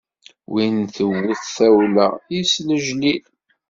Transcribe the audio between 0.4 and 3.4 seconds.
Win tewwet tawla, yeslejlij.